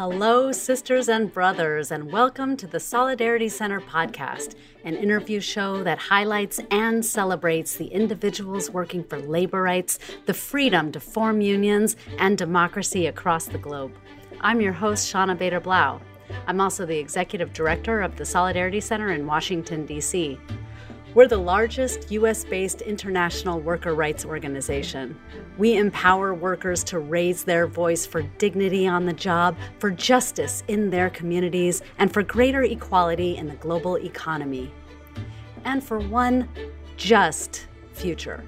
[0.00, 5.98] Hello, sisters and brothers, and welcome to the Solidarity Center podcast, an interview show that
[5.98, 12.38] highlights and celebrates the individuals working for labor rights, the freedom to form unions, and
[12.38, 13.92] democracy across the globe.
[14.40, 16.00] I'm your host, Shawna Bader Blau.
[16.46, 20.40] I'm also the executive director of the Solidarity Center in Washington, D.C.
[21.12, 25.18] We're the largest US based international worker rights organization.
[25.58, 30.88] We empower workers to raise their voice for dignity on the job, for justice in
[30.88, 34.72] their communities, and for greater equality in the global economy.
[35.64, 36.48] And for one
[36.96, 38.44] just future.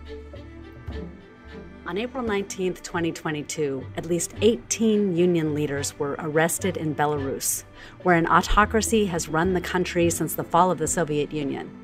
[1.84, 7.64] On April 19, 2022, at least 18 union leaders were arrested in Belarus,
[8.04, 11.81] where an autocracy has run the country since the fall of the Soviet Union.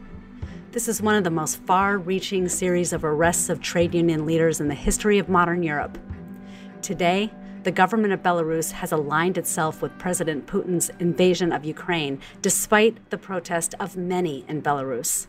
[0.79, 4.61] This is one of the most far reaching series of arrests of trade union leaders
[4.61, 5.99] in the history of modern Europe.
[6.83, 7.33] Today,
[7.65, 13.19] the government of Belarus has aligned itself with President Putin's invasion of Ukraine, despite the
[13.19, 15.27] protest of many in Belarus.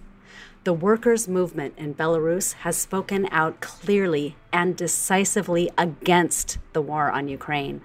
[0.66, 7.28] The workers' movement in Belarus has spoken out clearly and decisively against the war on
[7.28, 7.82] Ukraine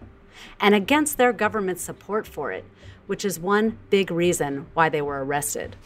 [0.60, 2.66] and against their government's support for it,
[3.06, 5.76] which is one big reason why they were arrested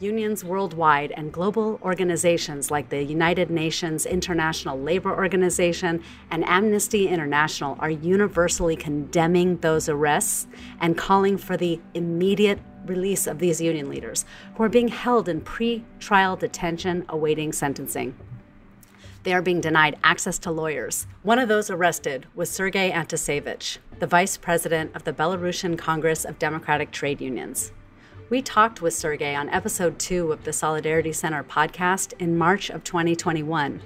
[0.00, 7.76] unions worldwide and global organizations like the United Nations International Labor Organization and Amnesty International
[7.80, 10.46] are universally condemning those arrests
[10.80, 15.40] and calling for the immediate release of these union leaders who are being held in
[15.40, 18.14] pre trial detention awaiting sentencing.
[19.24, 21.06] They are being denied access to lawyers.
[21.22, 26.38] One of those arrested was Sergei Antusevich, the vice president of the Belarusian Congress of
[26.38, 27.72] Democratic Trade Unions.
[28.30, 32.84] We talked with Sergey on episode two of the Solidarity Center podcast in March of
[32.84, 33.80] 2021,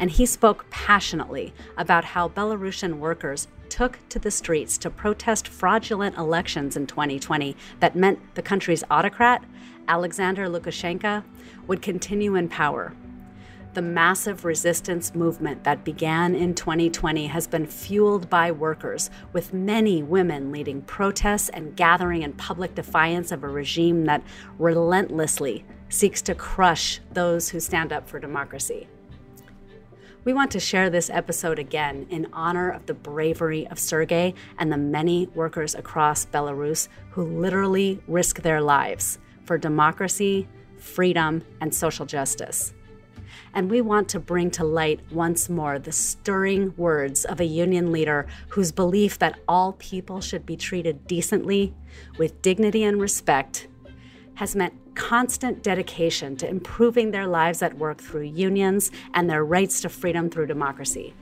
[0.00, 6.16] and he spoke passionately about how Belarusian workers took to the streets to protest fraudulent
[6.16, 9.44] elections in 2020 that meant the country's autocrat,
[9.86, 11.22] Alexander Lukashenko,
[11.68, 12.92] would continue in power
[13.76, 20.02] the massive resistance movement that began in 2020 has been fueled by workers, with many
[20.02, 24.22] women leading protests and gathering in public defiance of a regime that
[24.58, 28.88] relentlessly seeks to crush those who stand up for democracy.
[30.24, 34.72] We want to share this episode again in honor of the bravery of Sergei and
[34.72, 40.48] the many workers across Belarus who literally risk their lives for democracy,
[40.78, 42.72] freedom, and social justice
[43.54, 47.92] and we want to bring to light once more the stirring words of a union
[47.92, 51.74] leader whose belief that all people should be treated decently,
[52.18, 53.68] with dignity and respect,
[54.34, 59.80] has meant constant dedication to improving their lives at work through unions and their rights
[59.80, 61.14] to freedom through democracy.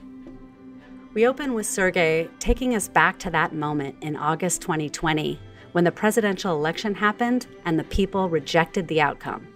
[1.13, 5.39] We open with Sergei taking us back to that moment in August 2020
[5.71, 9.47] when the presidential election happened and the people rejected the outcome.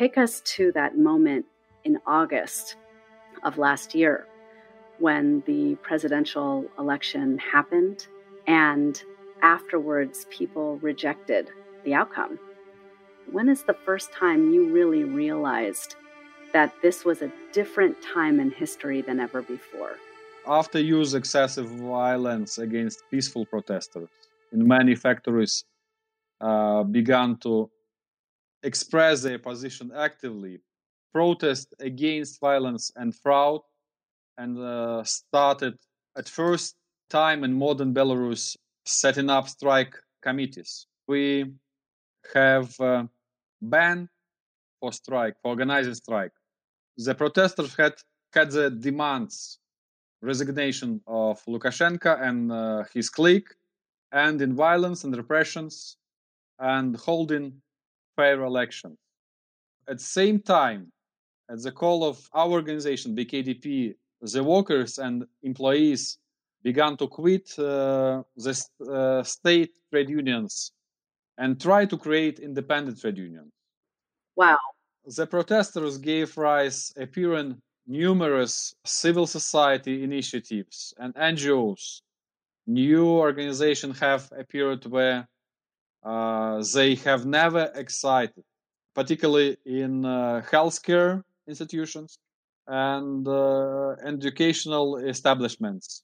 [0.00, 1.44] Take us to that moment
[1.84, 2.76] in August
[3.42, 4.26] of last year
[4.98, 8.06] when the presidential election happened
[8.46, 9.02] and
[9.42, 11.50] afterwards people rejected
[11.84, 12.38] the outcome.
[13.30, 15.96] When is the first time you really realized
[16.54, 19.96] that this was a different time in history than ever before?
[20.46, 24.08] After use excessive violence against peaceful protesters
[24.50, 25.62] in many factories
[26.40, 27.70] uh, began to
[28.62, 30.60] express their position actively,
[31.12, 33.60] protest against violence and fraud,
[34.38, 35.78] and uh, started
[36.16, 36.76] at first
[37.08, 40.86] time in modern Belarus setting up strike committees.
[41.08, 41.52] We
[42.34, 43.08] have a
[43.60, 44.08] ban
[44.80, 46.32] for strike, for organizing strike.
[46.96, 47.94] The protesters had
[48.32, 49.58] had the demands
[50.22, 53.48] resignation of Lukashenko and uh, his clique,
[54.12, 55.96] and in violence and repressions,
[56.58, 57.60] and holding
[58.20, 58.98] fair elections.
[59.88, 60.82] At the same time,
[61.52, 63.94] at the call of our organization, BKDP,
[64.34, 66.02] the workers and employees
[66.68, 68.54] began to quit uh, the
[68.96, 70.72] uh, state trade unions
[71.38, 73.52] and try to create independent trade unions.
[74.36, 74.58] Wow.
[75.16, 77.48] The protesters gave rise appearing
[77.86, 82.02] numerous civil society initiatives and NGOs.
[82.66, 85.26] New organizations have appeared where
[86.04, 88.44] they have never excited,
[88.94, 92.18] particularly in uh, healthcare institutions
[92.66, 96.02] and uh, educational establishments.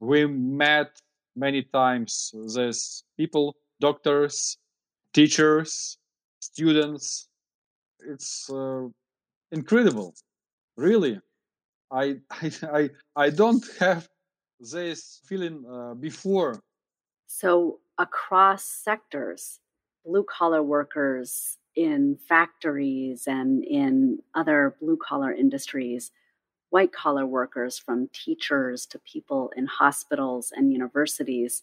[0.00, 1.00] We met
[1.36, 4.58] many times these people, doctors,
[5.12, 5.98] teachers,
[6.40, 7.28] students.
[8.00, 8.86] It's uh,
[9.50, 10.14] incredible
[10.78, 11.20] Really,
[11.90, 14.08] I I I, I don't have
[14.60, 16.62] this feeling uh, before.
[17.26, 19.60] So across sectors,
[20.04, 26.10] blue collar workers in factories and in other blue collar industries,
[26.70, 31.62] white collar workers from teachers to people in hospitals and universities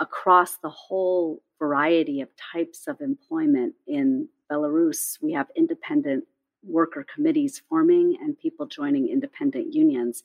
[0.00, 5.20] across the whole variety of types of employment in Belarus.
[5.22, 6.24] We have independent
[6.62, 10.22] worker committees forming and people joining independent unions.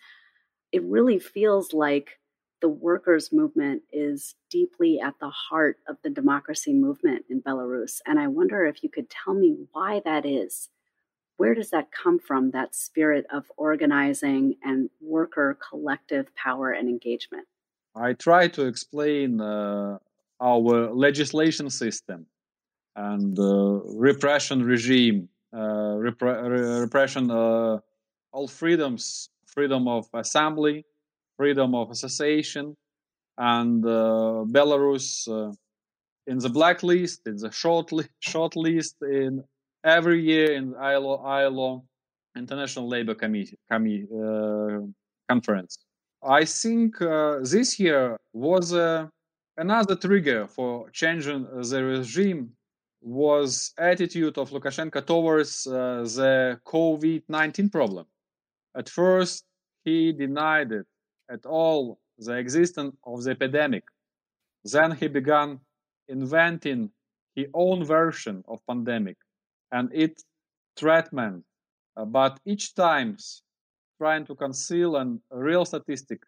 [0.72, 2.20] It really feels like
[2.62, 8.00] the workers' movement is deeply at the heart of the democracy movement in Belarus.
[8.06, 10.70] And I wonder if you could tell me why that is.
[11.38, 17.48] Where does that come from, that spirit of organizing and worker collective power and engagement?
[17.96, 19.98] I try to explain uh,
[20.40, 22.28] our legislation system
[22.96, 27.80] and uh, repression regime, uh, repre- repression, uh,
[28.32, 30.86] all freedoms, freedom of assembly,
[31.42, 32.66] freedom of association,
[33.56, 35.52] and uh, Belarus uh,
[36.32, 39.44] in the blacklist, in the short, li- short list in
[39.84, 41.84] every year in ILO, ILO
[42.44, 44.08] International Labor Committee, Committee
[45.32, 45.74] Conference.
[46.42, 48.04] I think uh, this year
[48.34, 49.08] was uh,
[49.58, 51.42] another trigger for changing
[51.72, 52.42] the regime
[53.02, 55.72] was attitude of Lukashenko towards uh,
[56.18, 58.06] the COVID-19 problem.
[58.82, 59.44] At first,
[59.84, 60.86] he denied it
[61.32, 63.84] at all the existence of the epidemic.
[64.64, 65.60] Then he began
[66.08, 66.92] inventing
[67.36, 69.18] his own version of pandemic
[69.72, 70.24] and its
[70.78, 71.44] treatment.
[71.98, 73.18] Uh, but each time
[73.98, 76.22] trying to conceal a real statistic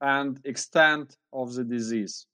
[0.00, 2.26] and extent of the disease.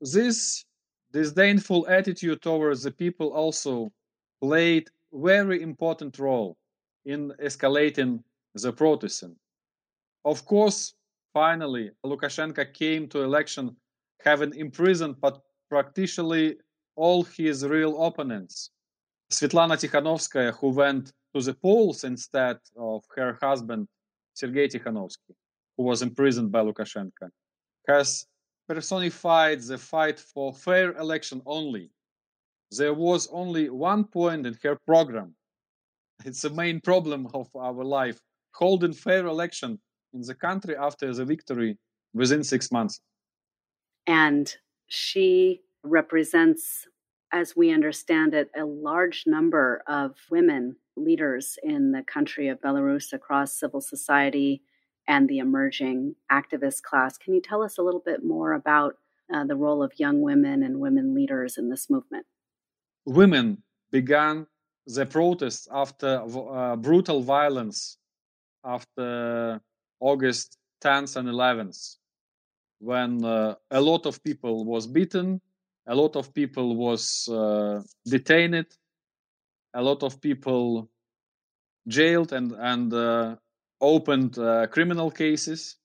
[0.00, 0.64] This
[1.12, 3.92] disdainful attitude towards the people also
[4.40, 6.56] played very important role
[7.04, 8.22] in escalating
[8.54, 9.36] the protesting.
[10.24, 10.94] Of course,
[11.32, 13.76] finally, Lukashenko came to election
[14.24, 16.56] having imprisoned but practically
[16.96, 18.70] all his real opponents.
[19.30, 23.88] Svetlana Tikhanovskaya, who went to the polls instead of her husband
[24.34, 25.34] Sergei Tikhanovsky,
[25.76, 27.28] who was imprisoned by Lukashenko,
[27.88, 28.26] has
[28.68, 31.90] personified the fight for fair election only.
[32.70, 35.34] There was only one point in her program.
[36.24, 38.20] It's the main problem of our life
[38.54, 39.80] holding fair election
[40.14, 41.78] in the country after the victory
[42.14, 43.00] within six months.
[44.06, 44.54] And
[44.88, 46.86] she represents,
[47.32, 53.12] as we understand it, a large number of women leaders in the country of Belarus
[53.12, 54.62] across civil society
[55.08, 57.16] and the emerging activist class.
[57.18, 58.96] Can you tell us a little bit more about
[59.32, 62.26] uh, the role of young women and women leaders in this movement?
[63.06, 64.46] Women began
[64.86, 67.98] the protests after uh, brutal violence
[68.64, 69.60] after
[70.02, 71.96] August 10th and 11th,
[72.80, 75.40] when uh, a lot of people was beaten,
[75.86, 78.66] a lot of people was uh, detained,
[79.74, 80.88] a lot of people
[81.88, 83.36] jailed and and uh,
[83.80, 85.76] opened uh, criminal cases.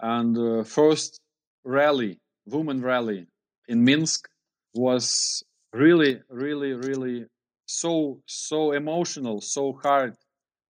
[0.00, 1.20] And uh, first
[1.64, 3.26] rally, women rally
[3.68, 4.28] in Minsk,
[4.74, 5.42] was
[5.72, 7.26] really, really, really
[7.66, 10.16] so so emotional, so hard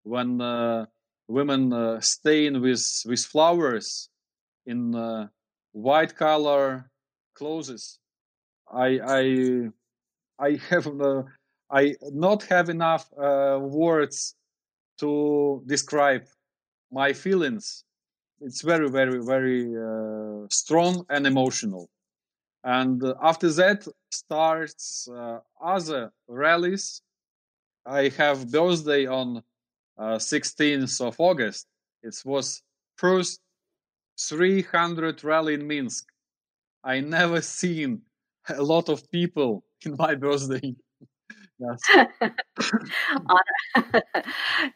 [0.03, 0.87] when uh,
[1.31, 4.11] women uh, staying with with flowers
[4.67, 5.29] in uh,
[5.73, 6.91] white color
[7.35, 7.99] clothes.
[8.73, 8.89] I
[9.21, 9.25] I
[10.39, 10.87] I have
[11.71, 14.35] I not have enough uh, words
[14.99, 16.25] to describe
[16.91, 17.85] my feelings.
[18.41, 21.89] It's very, very, very uh, strong and emotional.
[22.65, 27.03] And uh, after that starts uh, other rallies.
[27.87, 29.43] I have birthday on
[30.01, 31.67] 16th uh, of August.
[32.03, 32.63] It was
[32.97, 33.41] first
[34.19, 36.07] 300 rally in Minsk.
[36.85, 38.03] I never seen
[38.49, 40.75] a lot of people in my birthday.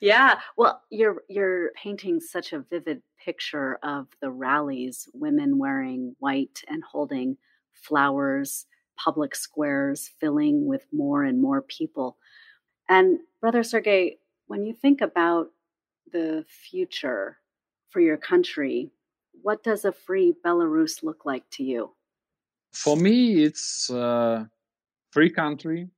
[0.01, 0.39] yeah.
[0.59, 6.83] Well, you're you're painting such a vivid picture of the rallies, women wearing white and
[6.85, 7.39] holding
[7.73, 8.67] flowers,
[9.03, 12.19] public squares filling with more and more people.
[12.91, 14.19] And brother Sergey,
[14.55, 15.49] when you think about
[16.13, 17.39] the future
[17.91, 18.93] for your country,
[19.43, 21.91] what does a free Belarus look like to you?
[22.73, 24.49] For me, it's a
[25.11, 25.89] free country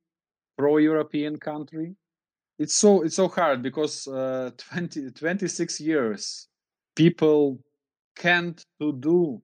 [0.57, 1.97] pro-European country.
[2.59, 6.49] It's so it's so hard because uh, 20, 26 years
[6.95, 7.59] people
[8.17, 9.43] can't to do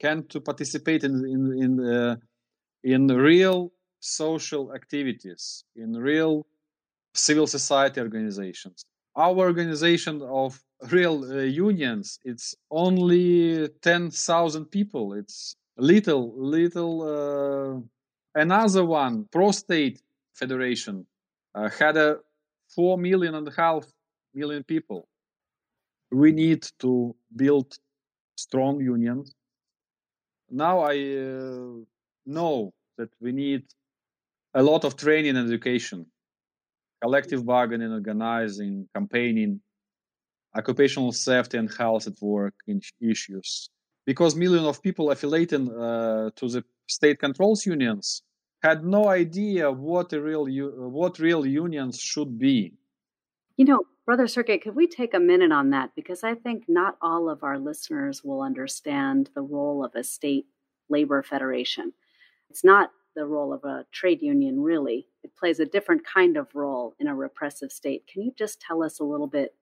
[0.00, 2.16] can't to participate in in in, uh,
[2.82, 3.70] in real
[4.00, 6.46] social activities in real
[7.16, 8.84] civil society organizations.
[9.16, 15.14] Our organization of real uh, unions it's only 10,000 people.
[15.14, 20.02] It's little little uh, another one prostate
[20.34, 21.06] federation
[21.54, 22.18] uh, had a
[22.74, 23.86] 4 million and a half
[24.34, 25.08] million people.
[26.10, 27.78] We need to build
[28.36, 29.34] strong unions.
[30.50, 31.84] Now i uh,
[32.26, 33.62] know that we need
[34.54, 36.06] a lot of training and education
[37.02, 39.60] collective bargaining organizing campaigning
[40.56, 42.54] occupational safety and health at work
[43.00, 43.70] issues.
[44.06, 48.22] Because millions of people affiliated uh, to the state controls unions
[48.62, 50.46] had no idea what real
[51.00, 52.72] what real unions should be.
[53.56, 55.90] You know brother sergey could we take a minute on that?
[55.94, 60.46] Because i think not all of our listeners will understand the role of a state
[60.88, 61.92] labor federation.
[62.50, 66.46] It's not the role of a trade union really it plays a different kind of
[66.54, 69.54] role in a repressive state can you just tell us a little bit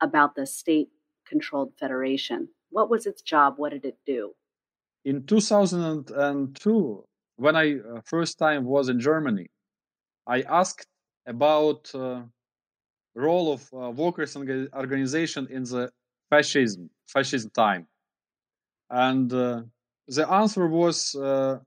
[0.00, 0.90] about the state
[1.26, 2.48] controlled federation.
[2.70, 3.54] What was its job?
[3.56, 4.32] What did it do?
[5.04, 7.04] In 2002,
[7.36, 9.46] when I uh, first time was in Germany,
[10.26, 10.86] I asked
[11.26, 12.22] about uh,
[13.14, 15.90] role of uh, workers organization in the
[16.30, 17.86] fascism fascism time,
[18.90, 19.62] and uh,
[20.08, 21.58] the answer was uh,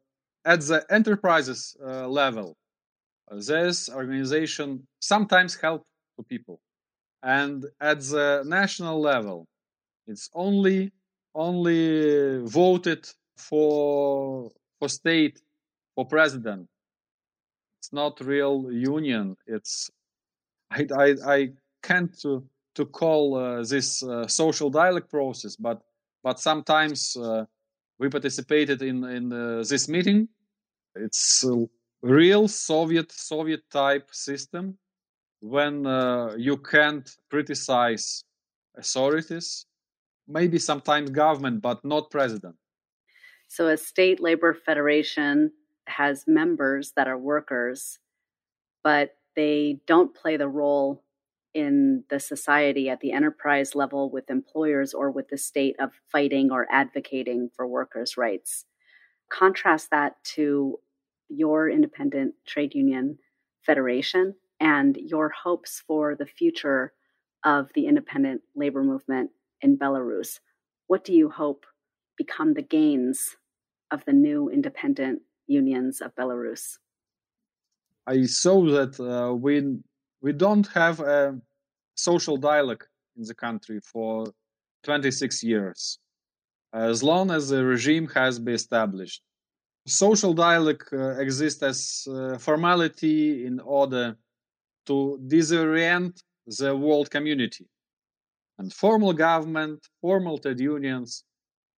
[0.44, 2.58] at the enterprises uh, level.
[3.32, 5.86] This organization sometimes help
[6.18, 6.60] to people.
[7.22, 9.48] And at the national level
[10.10, 10.92] it's only
[11.36, 13.08] only voted
[13.38, 15.40] for for state
[15.96, 16.68] for president.
[17.80, 19.38] It's not real union.
[19.46, 19.92] It's
[20.72, 21.50] i i, I
[21.84, 22.44] can't to
[22.76, 25.82] to call uh, this uh, social dialogue process but
[26.24, 27.46] but sometimes uh,
[28.00, 30.28] we participated in in uh, this meeting.
[30.96, 31.68] It's a
[32.02, 34.78] real soviet soviet type system
[35.42, 38.24] when uh, you can't criticize
[38.78, 39.66] authorities,
[40.28, 42.56] maybe sometimes government, but not president.
[43.48, 45.52] So a state labor federation
[45.88, 48.00] has members that are workers,
[48.84, 51.04] but they don't play the role
[51.54, 56.52] in the society at the enterprise level with employers or with the state of fighting
[56.52, 58.66] or advocating for workers' rights.
[59.30, 60.80] Contrast that to
[61.30, 63.18] your independent trade union
[63.66, 66.94] federation and your hopes for the future
[67.46, 69.32] of the independent labor movement
[69.62, 70.40] in Belarus.
[70.88, 71.66] What do you hope
[72.18, 73.36] become the gains
[73.92, 76.78] of the new independent unions of Belarus?
[78.08, 79.78] I saw that uh, we
[80.22, 81.40] we don't have a
[81.96, 82.84] social dialogue
[83.18, 84.26] in the country for
[84.84, 86.00] 26 years,
[86.74, 89.22] as long as the regime has been established.
[89.90, 94.16] Social dialogue uh, exists as uh, formality in order
[94.86, 97.68] to disorient the world community.
[98.58, 101.24] And formal government, formal trade unions,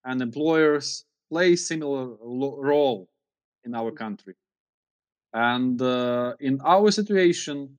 [0.04, 3.08] and employers play similar lo- role
[3.64, 4.34] in our country.
[5.32, 7.78] And uh, in our situation,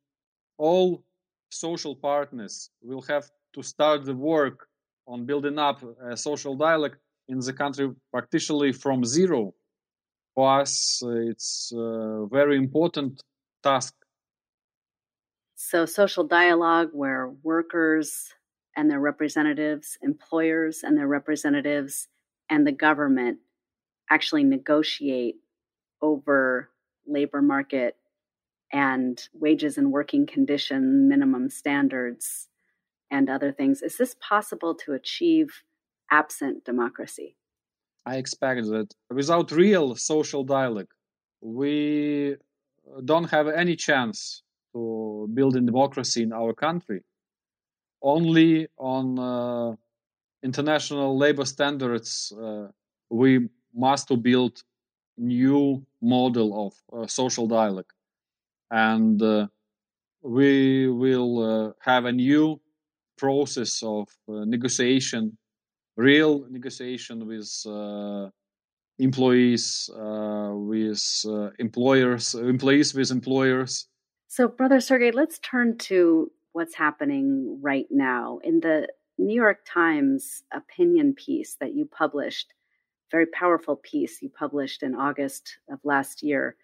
[0.57, 1.03] all
[1.49, 4.67] social partners will have to start the work
[5.07, 6.97] on building up a social dialogue
[7.27, 9.53] in the country practically from zero.
[10.35, 13.21] For us, it's a very important
[13.63, 13.93] task
[15.65, 18.33] so, social dialogue where workers
[18.75, 22.09] and their representatives, employers and their representatives,
[22.49, 23.39] and the government
[24.11, 25.37] actually negotiate
[26.01, 26.69] over
[27.07, 27.95] labor market
[28.73, 32.49] and wages and working condition minimum standards
[33.09, 33.81] and other things.
[33.81, 35.63] Is this possible to achieve
[36.11, 37.37] absent democracy?
[38.05, 40.91] I expect that without real social dialogue,
[41.41, 42.35] we
[43.05, 44.43] don't have any chance
[44.73, 47.01] to build a democracy in our country.
[48.01, 49.75] Only on uh,
[50.43, 52.67] international labor standards uh,
[53.09, 54.63] we must build
[55.17, 57.91] new model of uh, social dialogue.
[58.69, 59.47] And uh,
[60.21, 62.59] we will uh, have a new
[63.17, 65.37] process of uh, negotiation
[65.95, 68.29] real negotiation with uh,
[68.99, 73.87] employees uh, with uh, employers employees with employers
[74.33, 78.39] so, Brother Sergey, let's turn to what's happening right now.
[78.43, 78.87] In the
[79.19, 82.51] New York Times opinion piece that you published,
[83.11, 86.55] very powerful piece you published in August of last year,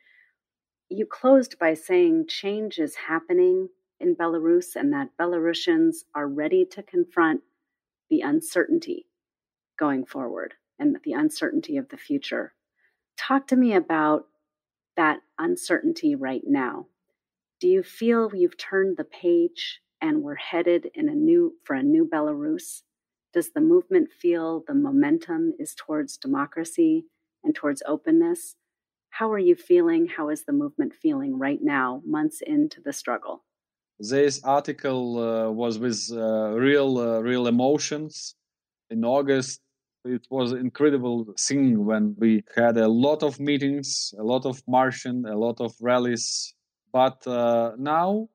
[0.90, 3.70] you closed by saying change is happening
[4.00, 7.42] in Belarus and that Belarusians are ready to confront
[8.10, 9.06] the uncertainty
[9.80, 12.54] going forward and the uncertainty of the future.
[13.18, 14.26] Talk to me about
[14.98, 16.88] that uncertainty right now
[17.60, 21.84] do you feel you've turned the page and we're headed in a new for a
[21.84, 22.84] new Belarus?
[23.34, 27.06] Does the movement feel the momentum is towards democracy
[27.44, 28.56] and towards openness?
[29.10, 30.08] How are you feeling?
[30.08, 33.44] How is the movement feeling right now, months into the struggle?
[34.00, 38.36] This article uh, was with uh, real, uh, real emotions.
[38.90, 39.60] In August,
[40.06, 45.26] it was incredible thing when we had a lot of meetings, a lot of marching,
[45.26, 46.54] a lot of rallies.
[46.92, 48.30] But uh, now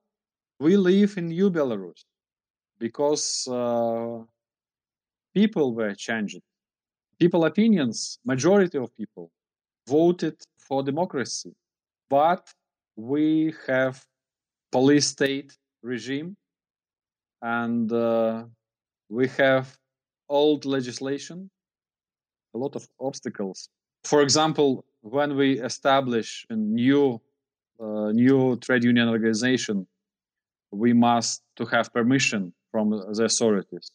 [0.60, 2.04] we live in New Belarus
[2.78, 4.18] because uh,
[5.34, 6.40] people were changed.
[7.18, 9.30] People opinions, majority of people
[9.88, 11.52] voted for democracy,
[12.10, 12.52] but
[12.96, 14.04] we have
[14.70, 16.36] police state regime
[17.42, 18.44] and uh,
[19.08, 19.76] we have
[20.28, 21.50] old legislation
[22.54, 23.68] a lot of obstacles.
[24.04, 27.20] For example, when we establish a new
[27.80, 29.86] uh, new trade union organization,
[30.70, 33.90] we must to have permission from the authorities.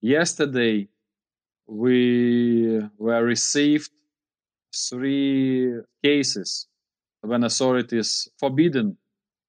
[0.00, 0.88] Yesterday,
[1.66, 3.90] we were received
[4.74, 6.66] three cases
[7.20, 8.96] when authorities forbidden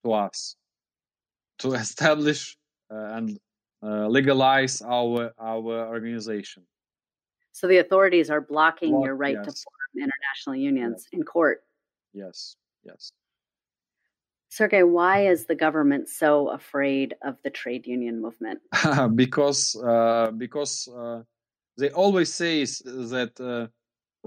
[0.03, 0.55] to us
[1.59, 2.57] to establish
[2.91, 3.39] uh, and
[3.83, 6.63] uh, legalize our our organization.
[7.51, 9.45] So the authorities are blocking Block, your right yes.
[9.45, 11.19] to form international unions yes.
[11.19, 11.63] in court.
[12.13, 13.11] Yes, yes.
[14.49, 18.59] Sergey, why is the government so afraid of the trade union movement?
[19.15, 21.21] because uh, because uh,
[21.77, 23.67] they always say that uh,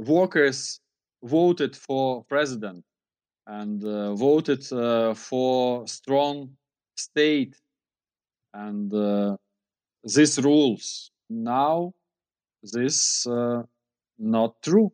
[0.00, 0.80] workers
[1.22, 2.84] voted for president
[3.46, 6.50] and uh, voted uh, for strong
[6.96, 7.54] state
[8.54, 9.36] and uh,
[10.04, 11.92] these rules now
[12.72, 13.62] this uh,
[14.18, 14.92] not true.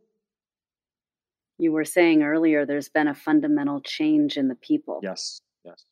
[1.58, 5.00] You were saying earlier there's been a fundamental change in the people.
[5.02, 5.84] Yes, yes.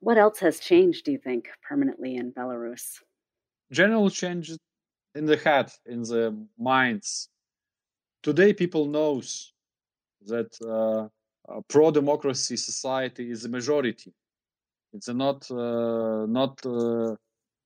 [0.00, 3.00] What else has changed, do you think, permanently in Belarus?
[3.72, 4.52] General change
[5.14, 7.28] in the head, in the minds.
[8.22, 9.52] Today, people knows
[10.26, 11.08] that uh,
[11.68, 14.12] pro-democracy society is a majority.
[14.92, 17.16] It's not uh, not uh,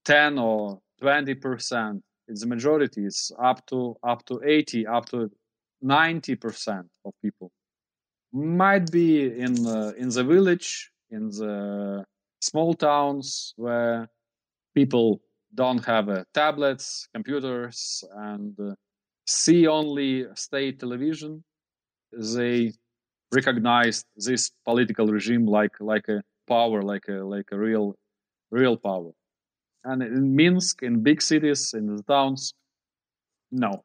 [0.03, 3.05] ten or twenty percent it's the majority.
[3.05, 5.29] It's up to up to 80 up to
[5.83, 7.51] 90% of people.
[8.31, 12.03] Might be in uh, in the village in the
[12.41, 14.07] small towns where
[14.75, 15.21] people
[15.53, 18.73] don't have uh, tablets computers and uh,
[19.27, 21.43] see only state television.
[22.11, 22.73] They
[23.33, 27.95] recognize this political regime like like a power like a like a real
[28.51, 29.11] real power
[29.83, 32.53] and in Minsk, in big cities, in the towns,
[33.51, 33.83] no.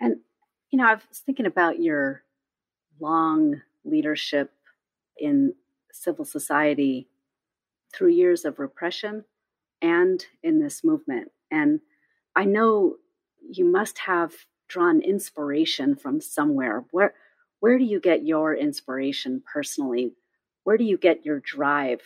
[0.00, 0.16] And,
[0.70, 2.22] you know, I was thinking about your
[3.00, 4.52] long leadership
[5.18, 5.54] in
[5.92, 7.08] civil society
[7.94, 9.24] through years of repression
[9.82, 11.30] and in this movement.
[11.50, 11.80] And
[12.36, 12.96] I know
[13.40, 14.34] you must have
[14.68, 16.84] drawn inspiration from somewhere.
[16.92, 17.14] Where
[17.58, 20.14] where do you get your inspiration personally?
[20.64, 22.00] Where do you get your drive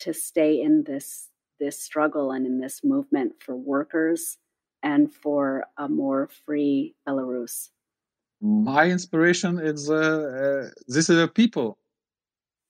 [0.00, 4.38] to stay in this this struggle and in this movement for workers
[4.82, 7.70] and for a more free Belarus?
[8.40, 11.78] My inspiration is uh, uh, this is a people,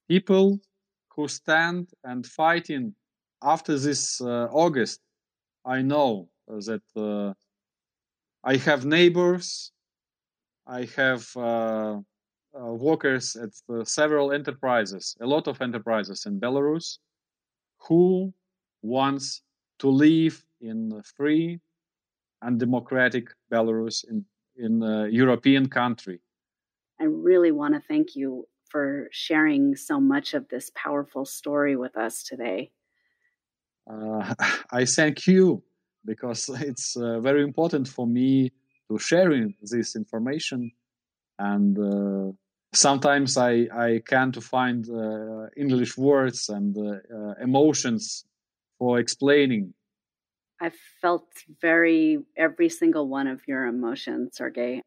[0.08, 0.60] people
[1.14, 2.94] who stand and fighting
[3.42, 5.00] after this uh, August.
[5.64, 7.32] I know that uh,
[8.44, 9.72] I have neighbors,
[10.66, 13.50] I have uh, uh, workers at
[13.88, 16.98] several enterprises, a lot of enterprises in Belarus,
[17.88, 18.32] who
[18.84, 19.42] wants
[19.78, 21.58] to live in a free
[22.42, 24.24] and democratic Belarus in
[24.56, 26.20] in a European country.
[27.00, 31.96] I really want to thank you for sharing so much of this powerful story with
[31.96, 32.70] us today.
[33.90, 34.34] Uh,
[34.70, 35.62] I thank you
[36.04, 38.52] because it's uh, very important for me
[38.88, 40.70] to sharing this information
[41.38, 42.32] and uh,
[42.74, 48.24] sometimes I, I can to find uh, English words and uh, uh, emotions
[48.78, 49.74] for explaining.
[50.60, 51.26] I felt
[51.60, 54.82] very every single one of your emotions, Sergey.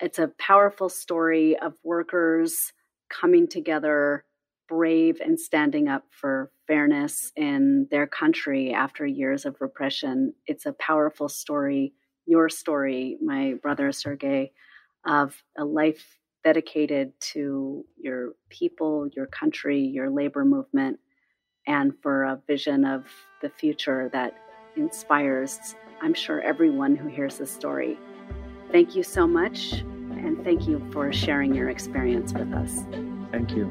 [0.00, 2.72] It's a powerful story of workers
[3.08, 4.24] coming together,
[4.68, 10.34] brave and standing up for fairness in their country after years of repression.
[10.46, 11.94] It's a powerful story,
[12.26, 14.52] your story, my brother Sergey,
[15.06, 20.98] of a life dedicated to your people, your country, your labor movement,
[21.66, 23.06] and for a vision of
[23.42, 24.36] the future that
[24.76, 27.98] inspires, I'm sure, everyone who hears this story.
[28.70, 32.84] Thank you so much, and thank you for sharing your experience with us.
[33.30, 33.64] Thank you.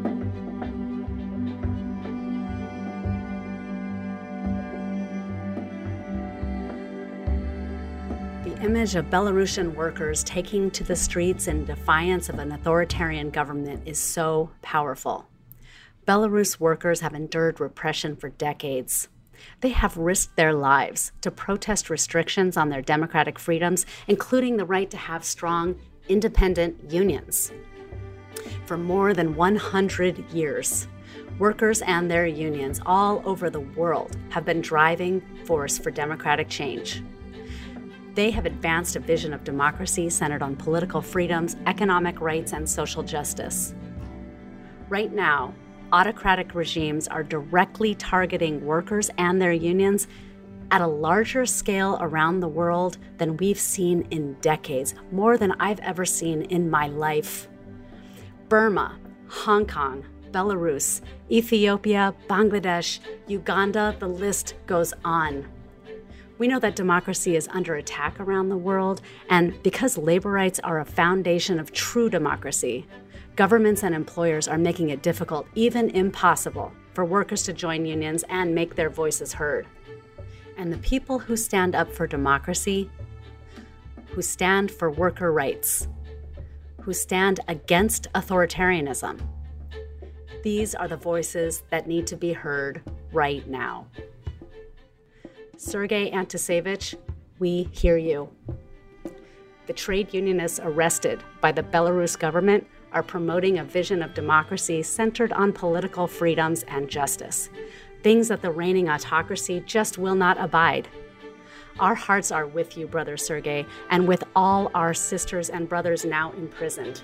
[8.43, 13.84] The image of Belarusian workers taking to the streets in defiance of an authoritarian government
[13.86, 15.27] is so powerful.
[16.07, 19.07] Belarus workers have endured repression for decades.
[19.61, 24.89] They have risked their lives to protest restrictions on their democratic freedoms, including the right
[24.91, 27.51] to have strong, independent unions.
[28.67, 30.87] For more than 100 years,
[31.39, 37.03] workers and their unions all over the world have been driving force for democratic change.
[38.13, 43.01] They have advanced a vision of democracy centered on political freedoms, economic rights, and social
[43.01, 43.73] justice.
[44.87, 45.53] Right now,
[45.91, 50.08] autocratic regimes are directly targeting workers and their unions
[50.71, 55.80] at a larger scale around the world than we've seen in decades, more than I've
[55.80, 57.48] ever seen in my life.
[58.50, 65.48] Burma, Hong Kong, Belarus, Ethiopia, Bangladesh, Uganda, the list goes on.
[66.38, 70.80] We know that democracy is under attack around the world, and because labor rights are
[70.80, 72.86] a foundation of true democracy,
[73.36, 78.56] governments and employers are making it difficult, even impossible, for workers to join unions and
[78.56, 79.67] make their voices heard.
[80.58, 82.89] And the people who stand up for democracy,
[84.08, 85.89] who stand for worker rights,
[86.82, 89.19] who stand against authoritarianism,
[90.43, 93.88] these are the voices that need to be heard right now.
[95.58, 96.95] Sergei Antusevich,
[97.39, 98.30] we hear you.
[99.65, 105.34] The trade unionists arrested by the Belarus government are promoting a vision of democracy centered
[105.34, 107.49] on political freedoms and justice,
[108.01, 110.88] things that the reigning autocracy just will not abide.
[111.77, 116.31] Our hearts are with you, Brother Sergei, and with all our sisters and brothers now
[116.31, 117.01] imprisoned.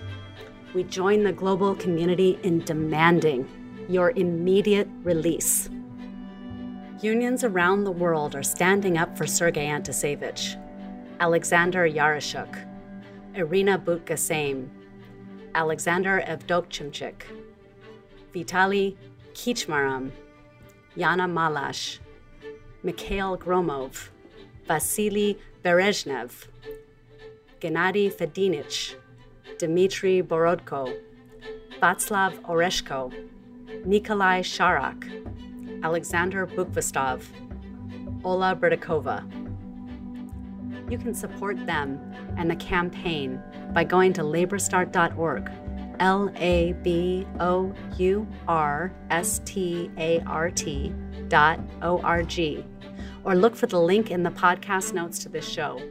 [0.74, 3.46] We join the global community in demanding
[3.90, 5.70] your immediate release.
[7.02, 10.56] Unions around the world are standing up for Sergei Antusevich,
[11.20, 12.66] Alexander Yarashuk,
[13.36, 14.70] Irina Butkaseim,
[15.54, 17.24] Alexander Evdokimchik,
[18.32, 18.98] Vitali
[19.34, 20.12] Kichmaram,
[20.98, 22.00] Yana Malash,
[22.84, 24.10] Mikhail Gromov,
[24.66, 26.48] Vasily Berezhnev,
[27.60, 28.96] Gennady Fedinich,
[29.58, 30.98] Dmitry Borodko,
[31.82, 33.14] Václav Oreshko,
[33.86, 37.24] Nikolai Sharak, Alexander Bukvastov,
[38.24, 39.41] Ola Berdakova.
[40.92, 42.02] You can support them
[42.36, 45.50] and the campaign by going to labourstart.org,
[46.02, 50.94] L A B O U R S T A R T
[51.30, 52.66] dot O R G,
[53.24, 55.82] or look for the link in the podcast notes to this show.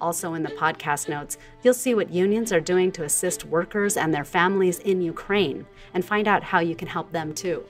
[0.00, 4.12] Also, in the podcast notes, you'll see what unions are doing to assist workers and
[4.12, 7.64] their families in Ukraine and find out how you can help them too.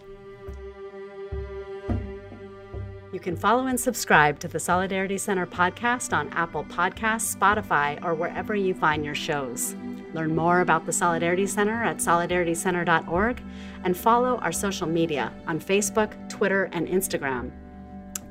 [3.19, 8.15] You can follow and subscribe to the Solidarity Center podcast on Apple Podcasts, Spotify, or
[8.15, 9.75] wherever you find your shows.
[10.15, 13.43] Learn more about the Solidarity Center at solidaritycenter.org
[13.83, 17.51] and follow our social media on Facebook, Twitter, and Instagram.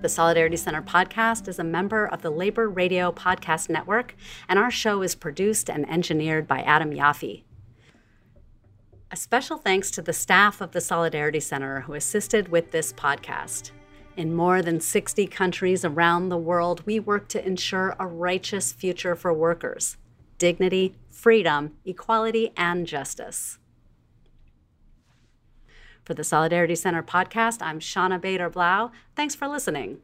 [0.02, 4.16] The Solidarity Center podcast is a member of the Labor Radio Podcast Network,
[4.48, 7.44] and our show is produced and engineered by Adam Yaffe.
[9.12, 13.72] A special thanks to the staff of the Solidarity Center who assisted with this podcast.
[14.18, 19.16] In more than 60 countries around the world, we work to ensure a righteous future
[19.16, 19.96] for workers
[20.40, 23.60] dignity, freedom, equality, and justice.
[26.04, 28.92] For the Solidarity Center podcast, I'm Shawna Bader Blau.
[29.16, 30.00] Thanks for listening.